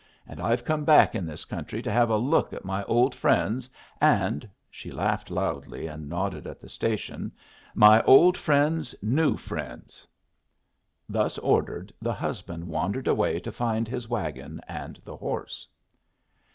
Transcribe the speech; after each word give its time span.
And 0.25 0.39
I've 0.41 0.65
come 0.65 0.83
back 0.83 1.13
in 1.13 1.27
this 1.27 1.45
country 1.45 1.79
to 1.83 1.91
have 1.91 2.09
a 2.09 2.17
look 2.17 2.53
at 2.53 2.65
my 2.65 2.83
old 2.85 3.13
friends 3.13 3.69
and" 4.15 4.49
(she 4.71 4.91
laughed 4.91 5.29
loudly 5.29 5.85
and 5.85 6.09
nodded 6.09 6.47
at 6.47 6.59
the 6.59 6.69
station) 6.69 7.31
"my 7.75 8.01
old 8.01 8.35
friends' 8.35 8.95
new 9.03 9.37
friends!" 9.37 10.07
Thus 11.07 11.37
ordered, 11.37 11.93
the 12.01 12.13
husband 12.15 12.67
wandered 12.67 13.07
away 13.07 13.39
to 13.41 13.51
find 13.51 13.87
his 13.87 14.09
wagon 14.09 14.59
and 14.67 14.99
the 15.05 15.17
horse. 15.17 15.67